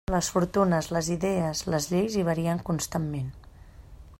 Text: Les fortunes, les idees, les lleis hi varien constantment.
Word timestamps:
Les 0.11 0.27
fortunes, 0.35 0.87
les 0.97 1.09
idees, 1.15 1.61
les 1.73 1.89
lleis 1.91 2.17
hi 2.21 2.25
varien 2.31 2.65
constantment. 2.71 3.29